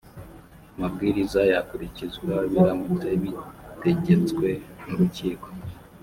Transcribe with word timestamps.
amabwiriza 0.75 1.39
yakurikizwa 1.51 2.33
biramutse 2.51 3.09
bitegetswe 3.21 4.47
n 4.87 4.89
urukiko 4.93 5.47